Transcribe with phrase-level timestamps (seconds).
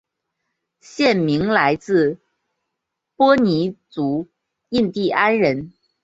[0.79, 2.17] 县名来自
[3.15, 4.27] 波尼族
[4.69, 5.71] 印第安人。